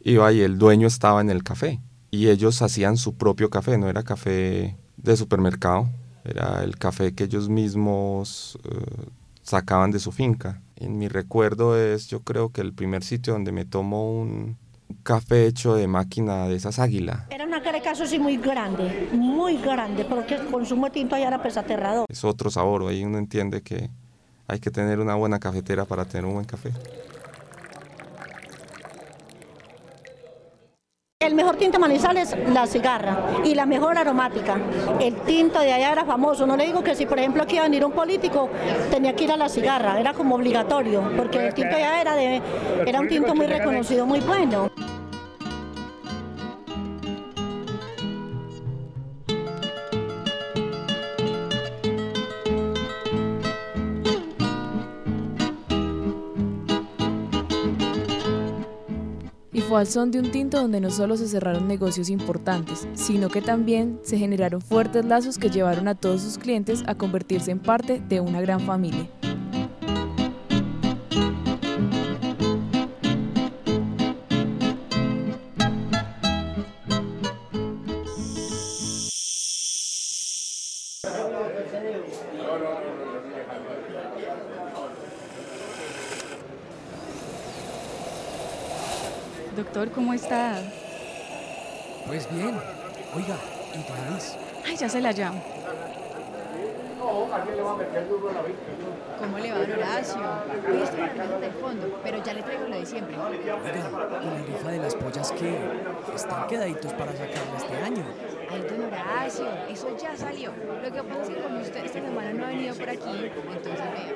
iba 0.02 0.32
y 0.32 0.42
el 0.42 0.58
dueño 0.58 0.88
estaba 0.88 1.22
en 1.22 1.30
el 1.30 1.44
café. 1.44 1.80
Y 2.12 2.30
ellos 2.30 2.62
hacían 2.62 2.98
su 2.98 3.16
propio 3.16 3.50
café, 3.50 3.78
no 3.78 3.90
era 3.90 4.04
café 4.04 4.78
de 4.98 5.18
supermercado, 5.18 5.90
era 6.24 6.64
el 6.64 6.78
café 6.78 7.14
que 7.14 7.26
ellos 7.26 7.50
mismos 7.50 8.58
eh, 8.64 9.10
sacaban 9.42 9.92
de 9.92 10.00
su 10.00 10.12
finca. 10.12 10.62
En 10.76 10.98
mi 10.98 11.08
recuerdo 11.08 11.78
es, 11.78 12.08
yo 12.08 12.22
creo 12.22 12.50
que 12.50 12.62
el 12.62 12.74
primer 12.74 13.04
sitio 13.04 13.34
donde 13.34 13.52
me 13.52 13.66
tomo 13.66 14.12
un 14.12 14.58
café 15.04 15.46
hecho 15.46 15.76
de 15.76 15.88
máquina 15.88 16.48
de 16.48 16.56
esas 16.56 16.80
águila. 16.80 17.26
Era 17.30 17.46
una 17.46 17.62
carecazo 17.62 18.06
sí 18.06 18.20
muy 18.20 18.38
grande, 18.38 19.10
muy 19.14 19.58
grande, 19.58 20.06
porque 20.06 20.36
el 20.36 20.46
consumo 20.48 20.86
de 20.86 20.92
tinto 20.92 21.16
allá 21.16 21.28
era 21.28 21.42
pues 21.42 21.58
aterrador. 21.58 22.06
Es 22.10 22.24
otro 22.24 22.50
sabor, 22.50 22.88
ahí 22.88 23.04
uno 23.04 23.18
entiende 23.18 23.62
que 23.62 23.90
hay 24.48 24.60
que 24.60 24.72
tener 24.72 25.00
una 25.00 25.16
buena 25.16 25.40
cafetera 25.40 25.86
para 25.86 26.06
tener 26.06 26.26
un 26.26 26.34
buen 26.36 26.46
café. 26.46 26.72
El 31.20 31.34
mejor 31.34 31.58
tinto 31.58 31.80
manizales, 31.80 32.36
la 32.54 32.68
cigarra, 32.68 33.18
y 33.44 33.56
la 33.56 33.66
mejor 33.66 33.98
aromática. 33.98 34.56
El 35.02 35.16
tinto 35.22 35.60
de 35.60 35.74
allá 35.74 35.92
era 35.92 36.06
famoso. 36.06 36.46
No 36.46 36.56
le 36.56 36.68
digo 36.68 36.84
que 36.84 36.94
si, 36.94 37.08
por 37.08 37.18
ejemplo, 37.18 37.42
aquí 37.42 37.56
iba 37.56 37.66
a 37.66 37.68
venir 37.68 37.84
un 37.84 37.92
político, 37.92 38.50
tenía 38.92 39.14
que 39.14 39.24
ir 39.24 39.32
a 39.32 39.36
la 39.36 39.50
cigarra, 39.50 40.00
era 40.00 40.14
como 40.14 40.36
obligatorio, 40.36 41.12
porque 41.18 41.48
el 41.48 41.54
tinto 41.56 41.76
allá 41.76 42.00
era, 42.00 42.16
de, 42.16 42.42
era 42.86 43.02
un 43.02 43.08
tinto 43.08 43.34
muy 43.34 43.48
reconocido, 43.48 44.06
muy 44.06 44.20
bueno. 44.20 44.70
Son 59.86 60.12
de 60.12 60.20
un 60.20 60.32
tinto 60.32 60.60
donde 60.60 60.80
no 60.80 60.90
solo 60.90 61.18
se 61.18 61.28
cerraron 61.28 61.68
negocios 61.68 62.10
importantes, 62.10 62.88
sino 62.96 63.30
que 63.30 63.42
también 63.42 64.00
se 64.04 64.18
generaron 64.18 64.62
fuertes 64.62 65.06
lazos 65.06 65.38
que 65.38 65.50
llevaron 65.50 65.88
a 65.88 65.96
todos 65.96 66.22
sus 66.22 66.38
clientes 66.38 66.84
a 66.88 66.96
convertirse 66.96 67.52
en 67.52 67.60
parte 67.60 68.02
de 68.08 68.20
una 68.20 68.42
gran 68.42 68.62
familia. 68.62 69.08
Doctor, 89.58 89.90
¿cómo 89.90 90.14
está? 90.14 90.62
Pues 92.06 92.32
bien. 92.32 92.56
Oiga, 93.16 93.36
¿y 93.74 93.82
Gladys? 93.92 94.38
Ay, 94.64 94.76
ya 94.78 94.88
se 94.88 95.02
la 95.02 95.12
llamo. 95.12 95.42
¿Cómo 99.20 99.40
le 99.40 99.52
va, 99.52 99.60
Horacio? 99.60 100.22
Hoy 100.70 100.82
estoy 100.84 101.02
hablando 101.02 101.40
del 101.40 101.54
fondo, 101.54 102.00
pero 102.04 102.24
ya 102.24 102.34
le 102.36 102.44
traigo 102.44 102.68
lo 102.68 102.76
de 102.76 102.86
siempre. 102.86 103.18
Oiga, 103.18 103.58
¿y 104.22 104.28
la 104.28 104.44
rifa 104.46 104.70
de 104.70 104.78
las 104.78 104.94
pollas 104.94 105.32
qué? 105.32 105.58
Están 106.14 106.46
quedaditos 106.46 106.94
para 106.94 107.12
sacarla 107.14 107.58
este 107.58 107.78
año. 107.78 108.06
Ay, 108.52 108.62
don 108.62 108.84
Horacio, 108.86 109.48
eso 109.72 109.98
ya 109.98 110.16
salió. 110.16 110.52
Lo 110.84 110.92
que 110.92 111.02
pasa 111.02 111.24
es 111.24 111.30
que 111.30 111.42
como 111.42 111.60
usted 111.62 111.84
esta 111.84 112.00
semana 112.00 112.32
no 112.32 112.46
ha 112.46 112.50
venido 112.50 112.76
por 112.76 112.90
aquí, 112.90 113.32
entonces 113.34 113.74
vea, 113.74 114.14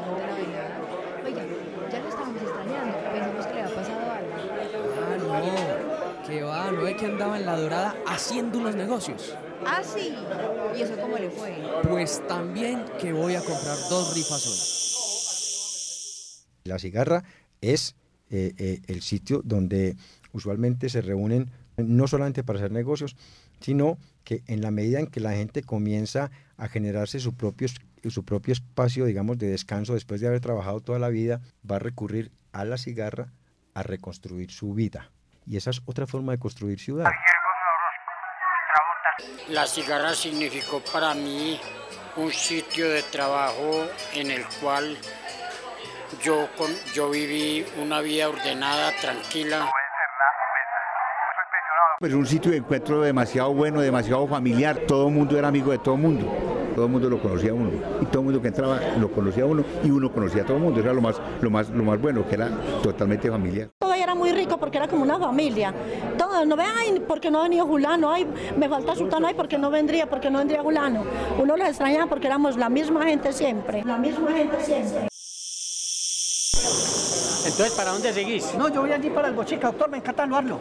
no 0.00 0.34
de 0.34 0.46
nada. 0.46 0.80
Oiga, 1.26 1.42
ya 1.92 1.98
lo 1.98 2.08
estábamos 2.08 2.40
extrañando. 2.40 2.98
Pensamos 3.12 3.46
que 3.46 3.54
le 3.54 3.62
había 3.62 3.74
pasado 3.74 4.00
algo. 4.00 4.06
No. 4.06 4.15
Que 6.26 6.42
va, 6.42 6.72
no 6.72 6.86
es 6.86 6.96
que 6.96 7.06
andaba 7.06 7.38
en 7.38 7.46
la 7.46 7.56
dorada 7.56 7.94
haciendo 8.06 8.58
unos 8.58 8.74
negocios. 8.74 9.36
Ah, 9.64 9.82
sí. 9.84 10.12
¿Y 10.76 10.82
eso 10.82 10.96
cómo 11.00 11.16
le 11.18 11.30
fue? 11.30 11.56
Pues 11.88 12.26
también 12.26 12.84
que 13.00 13.12
voy 13.12 13.34
a 13.34 13.40
comprar 13.40 13.76
dos 13.88 14.14
rifas 14.14 14.46
hoy. 14.46 14.58
La 16.64 16.78
cigarra 16.78 17.22
es 17.60 17.94
eh, 18.30 18.54
eh, 18.58 18.80
el 18.88 19.02
sitio 19.02 19.40
donde 19.44 19.96
usualmente 20.32 20.88
se 20.88 21.00
reúnen 21.00 21.50
no 21.76 22.08
solamente 22.08 22.42
para 22.42 22.58
hacer 22.58 22.72
negocios, 22.72 23.16
sino 23.60 23.98
que 24.24 24.42
en 24.46 24.62
la 24.62 24.72
medida 24.72 24.98
en 24.98 25.06
que 25.06 25.20
la 25.20 25.32
gente 25.32 25.62
comienza 25.62 26.32
a 26.56 26.68
generarse 26.68 27.20
su 27.20 27.34
propio, 27.34 27.68
su 28.08 28.24
propio 28.24 28.52
espacio, 28.52 29.04
digamos, 29.04 29.38
de 29.38 29.48
descanso 29.48 29.94
después 29.94 30.20
de 30.20 30.26
haber 30.26 30.40
trabajado 30.40 30.80
toda 30.80 30.98
la 30.98 31.08
vida, 31.08 31.40
va 31.70 31.76
a 31.76 31.80
recurrir 31.80 32.32
a 32.52 32.64
la 32.64 32.78
cigarra 32.78 33.32
a 33.74 33.82
reconstruir 33.82 34.50
su 34.50 34.74
vida. 34.74 35.12
Y 35.46 35.56
esa 35.56 35.70
es 35.70 35.80
otra 35.86 36.06
forma 36.06 36.32
de 36.32 36.38
construir 36.38 36.78
ciudad. 36.78 37.10
La 39.48 39.66
cigarra 39.66 40.12
significó 40.14 40.82
para 40.92 41.14
mí 41.14 41.60
un 42.16 42.32
sitio 42.32 42.88
de 42.90 43.02
trabajo 43.04 43.86
en 44.14 44.30
el 44.30 44.44
cual 44.60 44.96
yo, 46.22 46.48
con, 46.56 46.70
yo 46.94 47.10
viví 47.10 47.64
una 47.80 48.00
vida 48.00 48.28
ordenada, 48.28 48.92
tranquila. 49.00 49.70
Pues 51.98 52.12
un 52.12 52.26
sitio 52.26 52.50
de 52.50 52.58
encuentro 52.58 53.00
demasiado 53.00 53.54
bueno, 53.54 53.80
demasiado 53.80 54.26
familiar. 54.26 54.80
Todo 54.86 55.08
el 55.08 55.14
mundo 55.14 55.38
era 55.38 55.48
amigo 55.48 55.70
de 55.70 55.78
todo 55.78 55.94
el 55.94 56.00
mundo. 56.02 56.26
Todo 56.74 56.86
el 56.86 56.92
mundo 56.92 57.08
lo 57.08 57.22
conocía 57.22 57.52
a 57.52 57.54
uno. 57.54 57.70
Y 58.02 58.06
todo 58.06 58.18
el 58.18 58.24
mundo 58.24 58.42
que 58.42 58.48
entraba 58.48 58.80
lo 58.98 59.10
conocía 59.10 59.44
a 59.44 59.46
uno 59.46 59.64
y 59.82 59.90
uno 59.90 60.12
conocía 60.12 60.42
a 60.42 60.44
todo 60.44 60.58
el 60.58 60.62
mundo. 60.62 60.80
Eso 60.80 60.88
era 60.88 60.94
lo 60.94 61.00
más, 61.00 61.20
lo 61.40 61.50
más, 61.50 61.70
lo 61.70 61.82
más 61.82 61.98
bueno, 61.98 62.28
que 62.28 62.34
era 62.34 62.50
totalmente 62.82 63.30
familiar. 63.30 63.70
Era 64.06 64.14
muy 64.14 64.30
rico 64.30 64.56
porque 64.56 64.78
era 64.78 64.86
como 64.86 65.02
una 65.02 65.18
familia. 65.18 65.74
Todo, 66.16 66.44
no 66.44 66.54
ve, 66.54 66.62
ay, 66.62 67.02
porque 67.08 67.28
no 67.28 67.42
venía 67.42 67.64
Julano, 67.64 68.12
ay, 68.12 68.24
me 68.56 68.68
falta 68.68 68.94
Sultano, 68.94 69.26
ay, 69.26 69.34
porque 69.34 69.58
no 69.58 69.68
vendría, 69.68 70.08
porque 70.08 70.30
no 70.30 70.38
vendría 70.38 70.62
Julano. 70.62 71.02
Uno 71.40 71.56
lo 71.56 71.64
extrañaba 71.66 72.06
porque 72.06 72.28
éramos 72.28 72.56
la 72.56 72.68
misma 72.68 73.04
gente 73.04 73.32
siempre. 73.32 73.82
La 73.82 73.98
misma 73.98 74.30
gente 74.30 74.62
siempre. 74.62 75.08
Entonces, 77.46 77.72
¿para 77.76 77.90
dónde 77.90 78.12
seguís? 78.12 78.54
No, 78.54 78.68
yo 78.68 78.82
voy 78.82 78.92
allí 78.92 79.10
para 79.10 79.26
el 79.26 79.34
Bochica, 79.34 79.66
doctor, 79.66 79.90
me 79.90 79.96
encanta 79.96 80.22
saludarlo. 80.22 80.60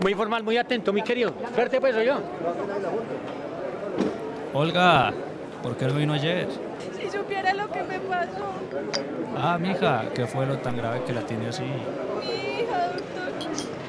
Muy 0.00 0.14
formal, 0.14 0.42
muy 0.42 0.56
atento, 0.56 0.90
mi 0.94 1.02
querido. 1.02 1.34
Suerte 1.54 1.78
pues, 1.82 2.02
yo. 2.02 2.14
Olga, 4.54 5.12
¿por 5.62 5.76
qué 5.76 5.84
no 5.84 5.92
vino 5.92 6.14
ayer? 6.14 6.48
Si 6.98 7.10
supiera 7.10 7.52
lo 7.52 7.70
que 7.70 7.82
me 7.82 8.00
pasó. 8.00 8.46
Ah, 9.38 9.58
mija, 9.58 10.04
¿qué 10.14 10.26
fue 10.26 10.46
lo 10.46 10.56
tan 10.56 10.78
grave 10.78 11.02
que 11.04 11.12
la 11.12 11.20
tiene 11.20 11.48
así? 11.48 11.62
Mi 11.62 12.62
hija, 12.62 12.86
doctor. 12.88 13.32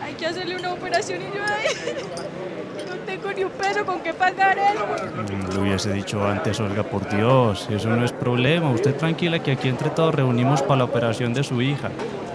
Hay 0.03 0.13
que 0.27 0.39
hacerle 0.39 0.55
una 0.57 0.73
operación 0.73 1.19
y 1.21 1.37
yo 1.37 1.43
ahí. 1.43 1.67
No 2.89 2.95
tengo 3.05 3.31
ni 3.31 3.43
un 3.43 3.51
peso 3.51 3.85
con 3.85 4.01
qué 4.01 4.13
pagar 4.13 4.57
eso. 4.57 4.85
Mm, 4.85 5.55
Lo 5.55 5.61
hubiese 5.61 5.93
dicho 5.93 6.25
antes, 6.25 6.59
Olga, 6.59 6.83
por 6.83 7.09
Dios, 7.09 7.67
eso 7.69 7.89
no 7.89 8.03
es 8.05 8.11
problema. 8.11 8.69
Usted 8.69 8.95
tranquila 8.95 9.41
que 9.41 9.53
aquí 9.53 9.69
entre 9.69 9.89
todos 9.89 10.13
reunimos 10.13 10.61
para 10.61 10.79
la 10.79 10.83
operación 10.83 11.33
de 11.33 11.43
su 11.43 11.61
hija. 11.61 11.89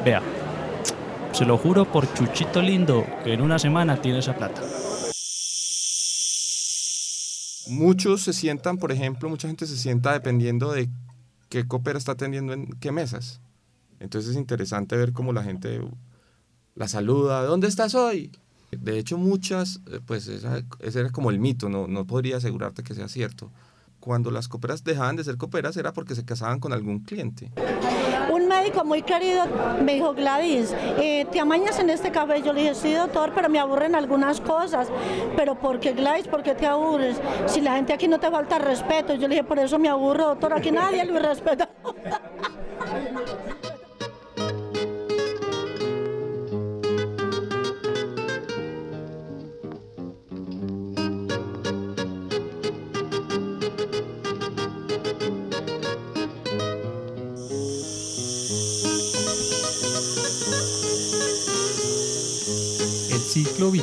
Vea, 0.04 0.22
se 1.32 1.44
lo 1.44 1.58
juro 1.58 1.84
por 1.84 2.12
Chuchito 2.14 2.60
lindo 2.62 3.06
que 3.22 3.34
en 3.34 3.42
una 3.42 3.58
semana 3.58 4.00
tiene 4.00 4.18
esa 4.18 4.34
plata. 4.34 4.62
Muchos 7.68 8.22
se 8.22 8.32
sientan, 8.32 8.78
por 8.78 8.92
ejemplo, 8.92 9.28
mucha 9.28 9.48
gente 9.48 9.66
se 9.66 9.76
sienta 9.76 10.12
dependiendo 10.12 10.72
de 10.72 10.88
qué 11.48 11.66
copera 11.68 11.98
está 11.98 12.12
atendiendo 12.12 12.52
en 12.54 12.66
qué 12.80 12.92
mesas. 12.92 13.40
Entonces 14.00 14.32
es 14.32 14.36
interesante 14.36 14.96
ver 14.96 15.12
cómo 15.12 15.32
la 15.32 15.42
gente 15.44 15.80
la 16.74 16.88
saluda. 16.88 17.44
¿Dónde 17.44 17.68
estás 17.68 17.94
hoy? 17.94 18.30
De 18.70 18.98
hecho, 18.98 19.18
muchas, 19.18 19.80
eh, 19.90 20.00
pues 20.04 20.28
ese 20.28 21.00
era 21.00 21.10
como 21.10 21.30
el 21.30 21.38
mito, 21.38 21.68
no, 21.68 21.86
no 21.86 22.06
podría 22.06 22.38
asegurarte 22.38 22.82
que 22.82 22.94
sea 22.94 23.08
cierto. 23.08 23.50
Cuando 24.00 24.32
las 24.32 24.48
coperas 24.48 24.82
dejaban 24.82 25.14
de 25.14 25.22
ser 25.22 25.36
coperas 25.36 25.76
era 25.76 25.92
porque 25.92 26.16
se 26.16 26.24
casaban 26.24 26.58
con 26.58 26.72
algún 26.72 27.00
cliente. 27.00 27.52
Un 28.32 28.48
médico 28.48 28.84
muy 28.84 29.02
querido 29.02 29.44
me 29.84 29.94
dijo, 29.94 30.12
Gladys, 30.14 30.74
eh, 30.98 31.24
¿te 31.30 31.38
amañas 31.38 31.78
en 31.78 31.90
este 31.90 32.10
café? 32.10 32.42
Yo 32.42 32.52
le 32.52 32.62
dije, 32.62 32.74
sí, 32.74 32.94
doctor, 32.94 33.32
pero 33.32 33.48
me 33.48 33.60
aburren 33.60 33.94
algunas 33.94 34.40
cosas. 34.40 34.88
Pero 35.36 35.56
¿por 35.56 35.78
qué, 35.78 35.92
Gladys? 35.92 36.26
¿Por 36.26 36.42
qué 36.42 36.54
te 36.54 36.66
aburres? 36.66 37.20
Si 37.46 37.60
la 37.60 37.76
gente 37.76 37.92
aquí 37.92 38.08
no 38.08 38.18
te 38.18 38.28
falta 38.28 38.58
respeto. 38.58 39.14
Yo 39.14 39.28
le 39.28 39.36
dije, 39.36 39.44
por 39.44 39.60
eso 39.60 39.78
me 39.78 39.88
aburro, 39.88 40.28
doctor. 40.28 40.54
Aquí 40.54 40.72
nadie 40.72 41.04
lo 41.04 41.20
respeta. 41.20 41.68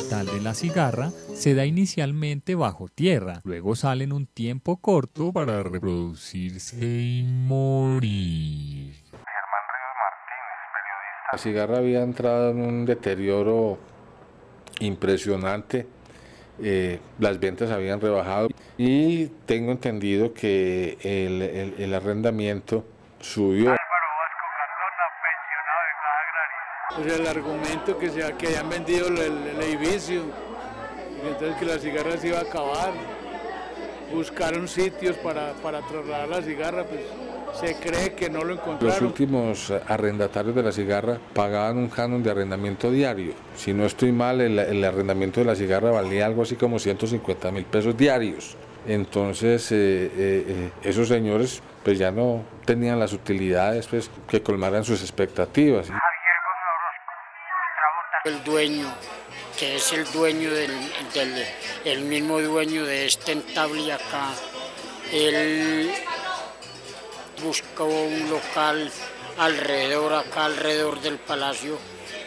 de 0.09 0.41
la 0.41 0.55
cigarra 0.55 1.11
se 1.35 1.53
da 1.53 1.65
inicialmente 1.65 2.55
bajo 2.55 2.87
tierra, 2.87 3.41
luego 3.43 3.75
sale 3.75 4.03
en 4.05 4.11
un 4.11 4.25
tiempo 4.25 4.77
corto 4.77 5.31
para 5.31 5.61
reproducirse 5.61 6.77
y 6.83 7.23
morir. 7.23 8.95
La 11.31 11.37
cigarra 11.37 11.77
había 11.77 12.01
entrado 12.01 12.49
en 12.49 12.61
un 12.61 12.85
deterioro 12.85 13.77
impresionante, 14.79 15.85
eh, 16.61 16.99
las 17.19 17.39
ventas 17.39 17.69
habían 17.69 18.01
rebajado 18.01 18.47
y 18.79 19.27
tengo 19.45 19.71
entendido 19.71 20.33
que 20.33 20.97
el, 21.03 21.41
el- 21.43 21.75
el 21.77 21.93
arrendamiento 21.93 22.83
subió. 23.19 23.75
Sea, 27.03 27.15
el 27.15 27.27
argumento 27.27 27.97
que, 27.97 28.09
se, 28.09 28.33
que 28.37 28.47
hayan 28.47 28.69
vendido 28.69 29.07
el, 29.07 29.17
el 29.17 29.61
edificio, 29.63 30.23
entonces 31.25 31.55
que 31.57 31.65
la 31.65 31.77
cigarra 31.79 32.17
se 32.17 32.27
iba 32.27 32.39
a 32.39 32.41
acabar. 32.41 32.91
Buscaron 34.13 34.67
sitios 34.67 35.15
para, 35.17 35.53
para 35.61 35.81
trasladar 35.81 36.27
la 36.29 36.41
cigarra, 36.41 36.83
pues 36.83 37.01
se 37.59 37.75
cree 37.75 38.13
que 38.13 38.29
no 38.29 38.39
lo 38.39 38.55
Los 38.55 38.59
encontraron. 38.59 39.05
últimos 39.05 39.69
eh, 39.69 39.79
arrendatarios 39.87 40.55
de 40.55 40.63
la 40.63 40.71
cigarra 40.71 41.19
pagaban 41.33 41.77
un 41.77 41.89
canon 41.89 42.23
de 42.23 42.31
arrendamiento 42.31 42.89
diario. 42.91 43.33
Si 43.55 43.71
no 43.73 43.85
estoy 43.85 44.11
mal, 44.11 44.41
el, 44.41 44.57
el 44.57 44.83
arrendamiento 44.83 45.39
de 45.41 45.45
la 45.45 45.55
cigarra 45.55 45.91
valía 45.91 46.25
algo 46.25 46.41
así 46.41 46.55
como 46.55 46.79
150 46.79 47.51
mil 47.51 47.65
pesos 47.65 47.95
diarios. 47.95 48.57
Entonces, 48.87 49.71
eh, 49.71 49.75
eh, 49.75 50.11
eh, 50.17 50.69
esos 50.83 51.07
señores 51.07 51.61
pues 51.83 51.97
ya 51.99 52.11
no 52.11 52.43
tenían 52.65 52.99
las 52.99 53.13
utilidades 53.13 53.87
pues, 53.87 54.09
que 54.27 54.41
colmaran 54.41 54.83
sus 54.83 55.01
expectativas. 55.01 55.89
El 58.25 58.43
dueño, 58.43 58.93
que 59.57 59.77
es 59.77 59.93
el 59.93 60.03
dueño 60.11 60.51
del, 60.53 60.71
el 61.85 62.01
mismo 62.01 62.41
dueño 62.41 62.85
de 62.85 63.05
este 63.05 63.31
entable 63.31 63.93
acá, 63.93 64.33
él 65.11 65.89
buscó 67.41 67.85
un 67.85 68.29
local 68.29 68.91
alrededor, 69.37 70.13
acá 70.15 70.45
alrededor 70.45 70.99
del 70.99 71.17
palacio, 71.17 71.77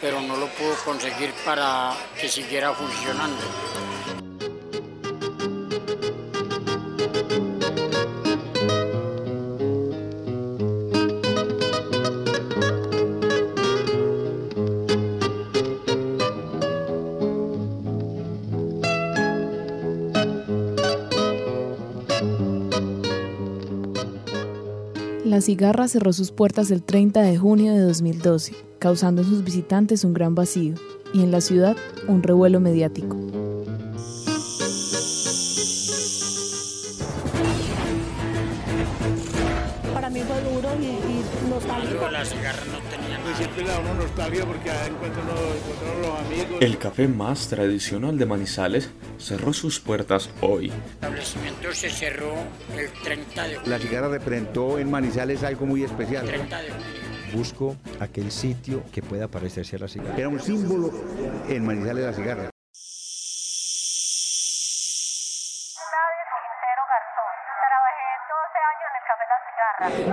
pero 0.01 0.19
no 0.19 0.35
lo 0.35 0.47
pudo 0.47 0.75
conseguir 0.83 1.31
para 1.45 1.93
que 2.19 2.27
siguiera 2.27 2.73
funcionando. 2.73 3.72
Cigarra 25.43 25.89
cerró 25.89 26.13
sus 26.13 26.31
puertas 26.31 26.71
el 26.71 26.83
30 26.83 27.21
de 27.21 27.37
junio 27.37 27.73
de 27.73 27.81
2012, 27.81 28.55
causando 28.79 29.21
en 29.21 29.27
sus 29.27 29.43
visitantes 29.43 30.05
un 30.05 30.13
gran 30.13 30.35
vacío 30.35 30.75
y 31.13 31.21
en 31.21 31.31
la 31.31 31.41
ciudad 31.41 31.75
un 32.07 32.23
revuelo 32.23 32.61
mediático. 32.61 33.32
Para 40.03 40.15
mí 40.15 40.21
fue 40.27 40.41
duro 40.41 40.69
y, 40.81 40.85
y 40.85 41.49
nostálgico. 41.49 42.09
La 42.09 42.25
cigarra 42.25 42.59
no 42.65 42.77
tenía 42.89 43.31
Y 43.31 43.37
siempre 43.37 43.63
le 43.63 43.69
da 43.69 43.79
uno 43.79 43.93
nostalgia 43.93 44.45
porque 44.45 44.69
ahí 44.69 44.89
encuentra 44.89 45.21
uno, 45.21 45.31
encuentra 45.31 45.91
uno 45.97 46.07
los 46.09 46.19
amigos. 46.19 46.61
El 46.61 46.77
café 46.77 47.07
más 47.07 47.47
tradicional 47.47 48.17
de 48.17 48.25
Manizales 48.25 48.89
cerró 49.17 49.53
sus 49.53 49.79
puertas 49.79 50.29
hoy. 50.41 50.65
El 50.65 50.73
establecimiento 50.73 51.73
se 51.73 51.89
cerró 51.89 52.33
el 52.77 52.91
30 53.01 53.43
de 53.47 53.59
La 53.65 53.79
cigarra 53.79 54.09
representó 54.09 54.77
en 54.77 54.91
Manizales 54.91 55.41
algo 55.41 55.65
muy 55.65 55.85
especial. 55.85 56.25
30 56.25 56.61
de. 56.63 56.69
Busco 57.33 57.77
aquel 58.01 58.29
sitio 58.29 58.83
que 58.91 59.01
pueda 59.01 59.29
parecerse 59.29 59.77
a 59.77 59.79
la 59.79 59.87
cigarra. 59.87 60.17
Era 60.17 60.27
un 60.27 60.41
símbolo 60.41 60.91
en 61.47 61.65
Manizales 61.65 62.03
la 62.03 62.13
cigarra. 62.13 62.52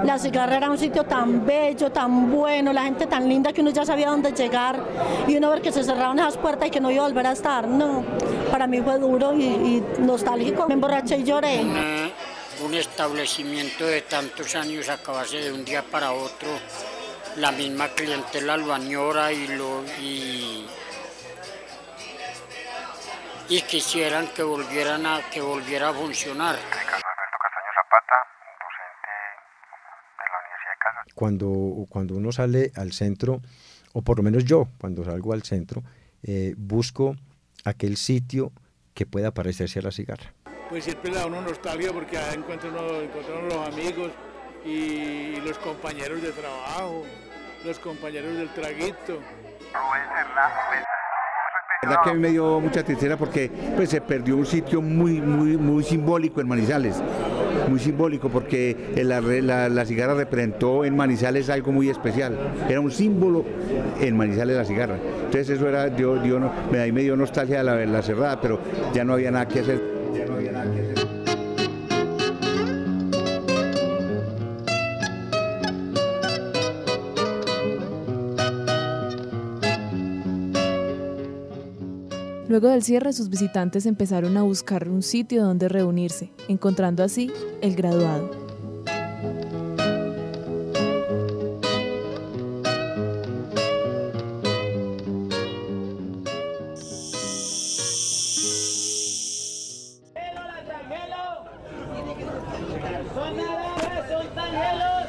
La 0.05 0.19
cigarra 0.19 0.57
era 0.57 0.71
un 0.71 0.79
sitio 0.79 1.05
tan 1.05 1.45
bello, 1.47 1.91
tan 1.91 2.31
bueno, 2.31 2.73
la 2.73 2.83
gente 2.83 3.07
tan 3.07 3.29
linda 3.29 3.53
que 3.53 3.61
uno 3.61 3.71
ya 3.71 3.85
sabía 3.85 4.11
dónde 4.11 4.33
llegar 4.33 4.83
y 5.29 5.37
uno 5.37 5.51
ver 5.51 5.63
que 5.63 5.71
se 5.71 5.85
cerraron 5.85 6.19
esas 6.19 6.37
puertas 6.37 6.69
y 6.69 6.71
que 6.71 6.81
no 6.81 6.91
iba 6.91 7.05
a 7.05 7.09
volver 7.09 7.27
a 7.27 7.33
estar. 7.33 7.69
No, 7.69 8.05
para 8.51 8.67
mí 8.67 8.81
fue 8.81 8.99
duro 8.99 9.35
y, 9.35 9.83
nostálgico. 9.99 10.67
Me 10.67 10.75
emborraché 10.75 11.19
y 11.19 11.25
lloré. 11.25 11.61
Un 12.65 12.75
establecimiento 12.75 13.87
de 13.87 14.03
tantos 14.03 14.55
años 14.55 14.89
acabase 14.89 15.39
de 15.39 15.53
un 15.53 15.65
día 15.65 15.83
para 15.83 16.13
otro, 16.13 16.49
la 17.37 17.53
misma 17.53 17.89
clientela 17.89 18.57
lo 18.57 18.75
añora 18.75 19.33
y 19.33 19.47
lo 19.47 19.83
y, 19.99 20.67
y 23.49 23.63
quisieran 23.63 24.29
que 24.29 24.43
volvieran 24.43 25.07
a 25.07 25.23
que 25.31 25.41
volviera 25.41 25.89
a 25.89 25.95
funcionar. 25.95 26.59
Cuando, 31.21 31.85
cuando 31.91 32.15
uno 32.15 32.33
sale 32.33 32.73
al 32.77 32.93
centro, 32.93 33.43
o 33.93 34.01
por 34.01 34.17
lo 34.17 34.23
menos 34.23 34.47
yo, 34.47 34.69
cuando 34.81 35.05
salgo 35.05 35.35
al 35.35 35.43
centro, 35.43 35.83
eh, 36.23 36.55
busco 36.57 37.15
aquel 37.67 37.99
sitio 37.99 38.53
que 38.95 39.05
pueda 39.05 39.31
parecerse 39.31 39.81
a 39.81 39.83
la 39.83 39.91
cigarra. 39.91 40.33
Pues 40.71 40.85
siempre 40.85 41.13
da 41.13 41.27
uno 41.27 41.43
nostalgia 41.43 41.93
porque 41.93 42.17
ahí 42.17 42.39
encuentra 42.39 42.71
uno, 42.71 43.03
encuentra 43.03 43.35
uno 43.39 43.49
los 43.49 43.69
amigos 43.69 44.13
y, 44.65 44.71
y 44.71 45.43
los 45.47 45.59
compañeros 45.59 46.23
de 46.23 46.33
trabajo, 46.33 47.03
los 47.67 47.79
compañeros 47.81 48.39
del 48.39 48.49
traguito. 48.55 49.21
La 51.83 51.89
verdad 51.91 52.03
que 52.03 52.11
a 52.11 52.15
mí 52.15 52.19
me 52.19 52.31
dio 52.31 52.61
mucha 52.61 52.83
tristeza 52.83 53.19
porque 53.19 53.51
pues, 53.77 53.91
se 53.91 54.01
perdió 54.01 54.39
un 54.39 54.47
sitio 54.47 54.81
muy, 54.81 55.21
muy, 55.21 55.59
muy 55.59 55.85
simbólico 55.85 56.41
en 56.41 56.49
Manizales. 56.49 57.03
Muy 57.71 57.79
simbólico 57.79 58.29
porque 58.29 58.77
la, 58.97 59.21
la, 59.21 59.69
la 59.69 59.85
cigarra 59.85 60.15
representó 60.15 60.85
en 60.85 60.97
Manizales 60.97 61.49
algo 61.49 61.71
muy 61.71 61.89
especial. 61.89 62.37
Era 62.69 62.81
un 62.81 62.91
símbolo 62.91 63.45
en 64.01 64.17
Manizales 64.17 64.57
la 64.57 64.65
cigarra. 64.65 64.97
Entonces 65.27 65.51
eso 65.51 65.69
era, 65.69 65.89
dio, 65.89 66.17
dio, 66.17 66.41
me, 66.73 66.81
ahí 66.81 66.91
me 66.91 67.03
dio 67.03 67.15
nostalgia 67.15 67.63
la, 67.63 67.87
la 67.87 68.03
cerrada, 68.03 68.41
pero. 68.41 68.59
Ya 68.93 69.05
no 69.05 69.13
había 69.13 69.31
nada 69.31 69.47
que 69.47 69.61
hacer. 69.61 69.81
Luego 82.51 82.67
del 82.67 82.83
cierre, 82.83 83.13
sus 83.13 83.29
visitantes 83.29 83.87
empezaron 83.87 84.37
a 84.37 84.43
buscar 84.43 84.89
un 84.89 85.05
sitio 85.05 85.45
donde 85.45 85.69
reunirse, 85.69 86.33
encontrando 86.49 87.05
así 87.05 87.31
el 87.63 87.77
graduado. 87.77 88.29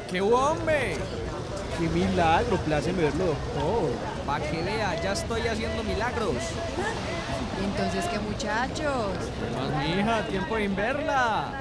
¡Qué 0.08 0.20
hombre! 0.20 0.94
¡Qué 1.78 1.88
milagro! 1.88 2.56
Pláceme 2.58 3.02
verlo, 3.02 3.26
doctor. 3.26 3.90
Pa' 4.26 4.40
que 4.40 4.62
vea, 4.62 5.00
ya 5.02 5.12
estoy 5.12 5.46
haciendo 5.48 5.82
milagros. 5.82 6.36
Entonces, 7.64 8.04
¿qué 8.06 8.18
muchachos? 8.18 9.12
Más 9.56 9.84
mi 9.84 10.00
hija, 10.00 10.26
tiempo 10.26 10.56
de 10.56 10.68
verla. 10.68 11.52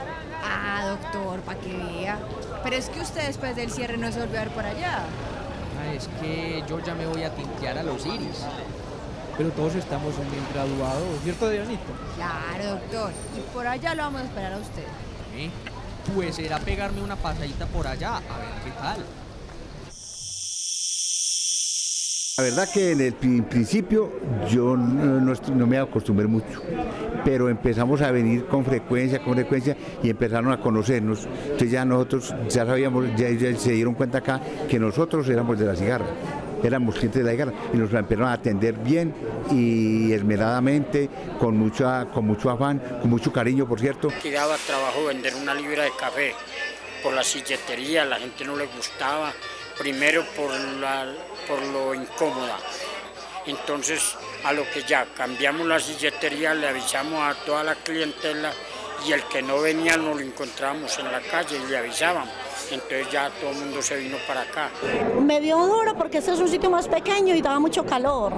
Ah, 0.44 0.86
doctor, 0.88 1.40
para 1.42 1.60
que 1.60 1.74
vea. 1.76 2.20
Pero 2.64 2.76
es 2.76 2.90
que 2.90 3.00
usted 3.00 3.28
después 3.28 3.56
del 3.56 3.72
cierre 3.72 3.98
no 3.98 4.12
se 4.12 4.20
volvió 4.20 4.40
a 4.40 4.44
ver 4.44 4.54
por 4.54 4.66
allá. 4.66 5.00
Ah, 5.80 5.94
es 5.94 6.10
que 6.20 6.64
yo 6.68 6.80
ya 6.80 6.94
me 6.96 7.06
voy 7.06 7.24
a 7.24 7.34
tintear 7.34 7.78
a 7.78 7.84
los 7.84 8.06
iris. 8.06 8.46
Pero 9.38 9.50
todos 9.52 9.76
estamos 9.76 10.16
bien 10.18 10.46
graduados, 10.54 11.22
¿cierto, 11.24 11.50
Dionito? 11.50 11.82
Claro, 12.16 12.80
doctor. 12.80 13.12
Y 13.38 13.42
por 13.54 13.66
allá 13.66 13.96
lo 13.96 14.04
vamos 14.04 14.22
a 14.22 14.26
esperar 14.26 14.54
a 14.54 14.58
usted. 14.58 14.84
¿Eh? 15.36 15.50
Pues 16.14 16.38
era 16.40 16.60
pegarme 16.60 17.02
una 17.02 17.16
pasadita 17.16 17.66
por 17.68 17.88
allá, 17.88 18.18
a 18.18 18.20
ver 18.20 18.62
qué 18.64 18.72
tal. 18.72 18.98
La 22.42 22.48
verdad 22.48 22.70
que 22.74 22.92
en 22.94 23.02
el 23.02 23.14
pri- 23.14 23.42
principio 23.44 24.12
yo 24.50 24.76
no, 24.76 25.22
no 25.22 25.34
no 25.56 25.68
me 25.68 25.78
acostumbré 25.78 26.26
mucho, 26.26 26.60
pero 27.24 27.50
empezamos 27.50 28.02
a 28.02 28.10
venir 28.10 28.48
con 28.48 28.66
frecuencia, 28.66 29.20
con 29.24 29.36
frecuencia 29.36 29.78
y 30.02 30.10
empezaron 30.10 30.52
a 30.52 30.60
conocernos. 30.60 31.28
Entonces 31.44 31.70
ya 31.70 31.86
nosotros 31.86 32.34
ya 32.50 32.66
sabíamos, 32.66 33.06
ya, 33.16 33.28
se 33.56 33.74
dieron 33.74 33.94
cuenta 33.94 34.18
acá 34.18 34.42
que 34.68 34.80
nosotros 34.80 35.30
éramos 35.30 35.60
de 35.60 35.66
la 35.68 35.76
cigarra, 35.76 36.08
éramos 36.64 36.96
clientes 36.96 37.24
de 37.24 37.26
la 37.26 37.32
cigarra 37.32 37.54
y 37.76 37.78
nos 37.78 37.94
empezaron 37.94 38.30
a 38.30 38.34
atender 38.34 38.74
bien 38.74 39.14
y 39.52 40.12
esmeradamente, 40.12 41.12
con, 41.40 41.56
mucha, 41.56 42.06
con 42.06 42.26
mucho 42.26 42.50
afán, 42.50 42.82
con 43.02 43.10
mucho 43.12 43.32
cariño, 43.32 43.68
por 43.68 43.80
cierto. 43.80 44.08
Que 44.20 44.32
daba 44.32 44.56
trabajo 44.66 45.06
vender 45.06 45.36
una 45.36 45.54
libra 45.54 45.84
de 45.84 45.92
café 46.00 46.34
por 47.04 47.14
la 47.14 47.24
silletería, 47.24 48.04
la 48.04 48.16
gente 48.18 48.44
no 48.46 48.56
le 48.56 48.66
gustaba, 48.66 49.32
primero 49.82 50.24
por, 50.36 50.52
la, 50.80 51.12
por 51.48 51.60
lo 51.60 51.96
incómoda. 51.96 52.56
Entonces, 53.48 54.16
a 54.44 54.54
lo 54.54 54.64
que 54.70 54.84
ya 54.84 55.08
cambiamos 55.18 55.66
la 55.66 55.80
silletería, 55.80 56.54
le 56.54 56.68
avisamos 56.68 57.20
a 57.20 57.34
toda 57.44 57.64
la 57.64 57.74
clientela 57.74 58.54
y 59.08 59.14
el 59.14 59.24
que 59.24 59.42
no 59.42 59.60
venía 59.60 59.98
nos 59.98 60.18
lo 60.18 60.22
encontrábamos 60.22 61.00
en 61.00 61.12
la 61.12 61.20
calle 61.22 61.58
y 61.58 61.68
le 61.68 61.78
avisaban. 61.80 62.30
Entonces 62.70 63.10
ya 63.12 63.32
todo 63.42 63.50
el 63.50 63.58
mundo 63.58 63.82
se 63.82 63.98
vino 63.98 64.18
para 64.28 64.42
acá. 64.42 64.70
Me 65.20 65.42
dio 65.42 65.58
duro 65.58 65.96
porque 65.98 66.20
este 66.20 66.34
es 66.34 66.40
un 66.40 66.48
sitio 66.48 66.70
más 66.70 66.88
pequeño 66.88 67.34
y 67.34 67.42
daba 67.42 67.60
mucho 67.60 67.84
calor. 67.84 68.34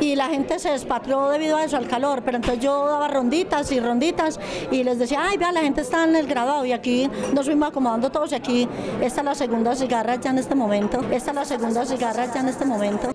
Y 0.00 0.16
la 0.16 0.28
gente 0.28 0.58
se 0.58 0.70
despatrió 0.70 1.28
debido 1.28 1.56
a 1.56 1.64
eso, 1.64 1.76
al 1.76 1.88
calor. 1.88 2.22
Pero 2.24 2.36
entonces 2.36 2.62
yo 2.62 2.86
daba 2.86 3.08
ronditas 3.08 3.70
y 3.72 3.80
ronditas 3.80 4.38
y 4.70 4.84
les 4.84 4.98
decía, 4.98 5.20
ay, 5.22 5.36
vea, 5.36 5.52
la 5.52 5.60
gente 5.60 5.80
está 5.80 6.04
en 6.04 6.16
el 6.16 6.26
graduado 6.26 6.64
y 6.64 6.72
aquí 6.72 7.10
nos 7.32 7.46
fuimos 7.46 7.68
acomodando 7.68 8.10
todos 8.10 8.32
y 8.32 8.34
aquí 8.34 8.68
esta 9.00 9.20
es 9.20 9.24
la 9.24 9.34
segunda 9.34 9.74
cigarra 9.74 10.16
ya 10.16 10.30
en 10.30 10.38
este 10.38 10.54
momento. 10.54 11.00
Esta 11.10 11.30
es 11.30 11.36
la 11.36 11.44
segunda 11.44 11.84
cigarra 11.84 12.32
ya 12.32 12.40
en 12.40 12.48
este 12.48 12.64
momento. 12.64 13.13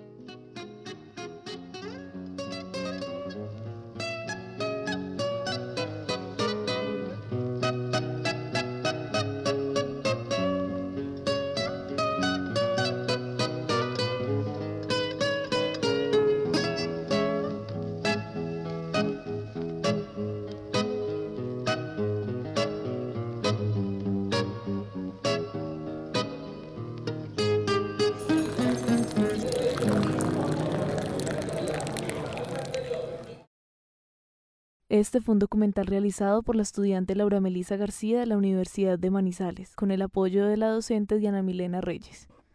Este 35.00 35.22
fue 35.22 35.32
un 35.32 35.38
documental 35.38 35.86
realizado 35.86 36.42
por 36.42 36.56
la 36.56 36.62
estudiante 36.62 37.14
Laura 37.14 37.40
Melisa 37.40 37.76
García 37.76 38.20
de 38.20 38.26
la 38.26 38.36
Universidad 38.36 38.98
de 38.98 39.08
Manizales, 39.08 39.74
con 39.74 39.92
el 39.92 40.02
apoyo 40.02 40.44
de 40.44 40.58
la 40.58 40.68
docente 40.68 41.16
Diana 41.16 41.40
Milena 41.40 41.80
Reyes. 41.80 42.29